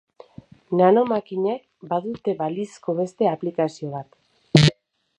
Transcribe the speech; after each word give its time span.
Nanomakinek 0.79 1.61
badute 1.93 2.37
balizko 2.41 2.99
beste 3.03 3.31
aplikazio 3.37 3.97
bat. 3.99 4.69